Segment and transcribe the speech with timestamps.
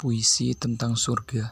[0.00, 1.44] Puisi tentang surga.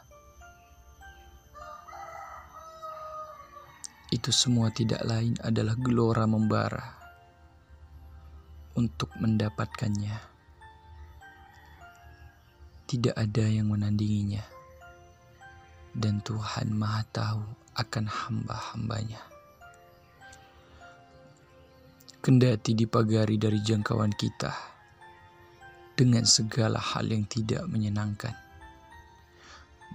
[4.08, 6.96] Itu semua tidak lain adalah gelora membara
[8.72, 10.16] untuk mendapatkannya.
[12.88, 14.40] Tidak ada yang menandinginya.
[15.92, 17.44] Dan Tuhan Maha Tahu
[17.76, 19.20] akan hamba-hambanya.
[22.24, 24.77] Kendati dipagari dari jangkauan kita
[25.98, 28.38] dengan segala hal yang tidak menyenangkan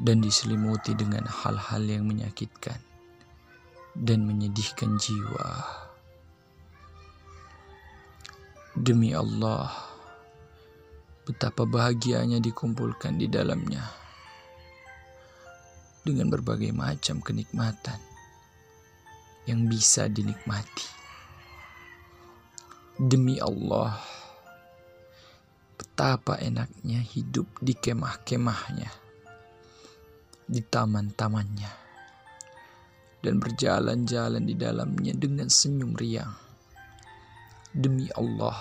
[0.03, 2.75] dan diselimuti dengan hal-hal yang menyakitkan
[3.95, 5.63] dan menyedihkan jiwa.
[8.75, 9.71] Demi Allah,
[11.23, 13.87] betapa bahagianya dikumpulkan di dalamnya
[16.03, 18.01] dengan berbagai macam kenikmatan
[19.47, 20.89] yang bisa dinikmati.
[22.99, 24.12] Demi Allah,
[25.93, 28.89] betapa enaknya hidup di kemah-kemahnya,
[30.49, 31.69] di taman-tamannya,
[33.21, 36.33] dan berjalan-jalan di dalamnya dengan senyum riang.
[37.77, 38.57] Demi Allah,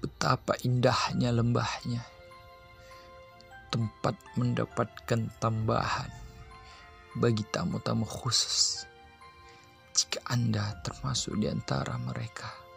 [0.00, 2.00] betapa indahnya lembahnya,
[3.68, 6.08] tempat mendapatkan tambahan
[7.12, 8.88] bagi tamu-tamu khusus
[9.92, 12.67] jika Anda termasuk di antara mereka.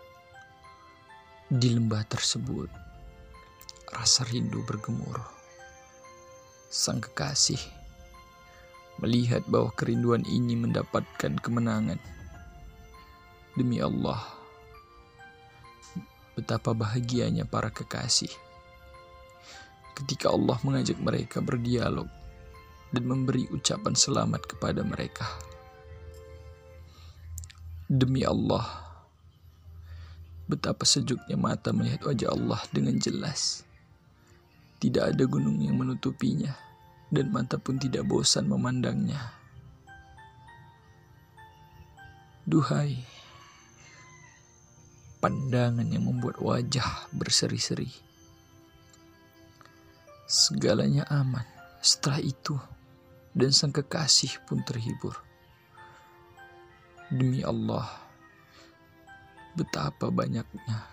[1.51, 2.71] Di lembah tersebut,
[3.91, 5.27] rasa rindu bergemuruh.
[6.71, 7.59] Sang kekasih
[9.03, 11.99] melihat bahwa kerinduan ini mendapatkan kemenangan.
[13.59, 14.23] Demi Allah,
[16.39, 18.31] betapa bahagianya para kekasih
[19.99, 22.07] ketika Allah mengajak mereka berdialog
[22.95, 25.27] dan memberi ucapan selamat kepada mereka.
[27.91, 28.90] Demi Allah,
[30.51, 33.63] Betapa sejuknya mata melihat wajah Allah dengan jelas.
[34.83, 36.51] Tidak ada gunung yang menutupinya,
[37.07, 39.31] dan mata pun tidak bosan memandangnya.
[42.43, 42.99] Duhai,
[45.23, 47.87] pandangan yang membuat wajah berseri-seri.
[50.27, 51.47] Segalanya aman
[51.79, 52.59] setelah itu,
[53.31, 55.15] dan sang kekasih pun terhibur.
[57.07, 57.87] Demi Allah,
[59.51, 60.87] Betapa banyaknya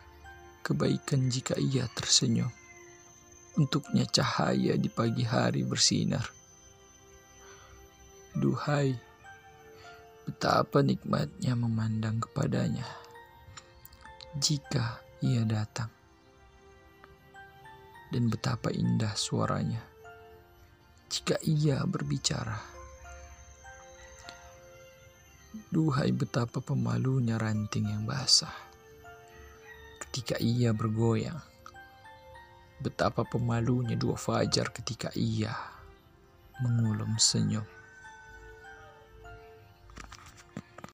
[0.67, 2.51] kebaikan jika ia tersenyum.
[3.59, 6.27] Untuknya cahaya di pagi hari bersinar.
[8.39, 8.95] Duhai,
[10.29, 12.87] betapa nikmatnya memandang kepadanya
[14.37, 15.91] jika ia datang.
[18.09, 19.83] Dan betapa indah suaranya
[21.09, 22.78] jika ia berbicara.
[25.69, 28.57] Duhai betapa pemalunya ranting yang basah
[30.09, 31.37] ketika ia bergoyang.
[32.81, 35.53] Betapa pemalunya dua fajar ketika ia
[36.65, 37.78] mengulum senyum.